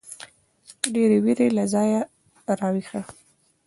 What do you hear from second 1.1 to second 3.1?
وېـرې له ځايـه راويـښه.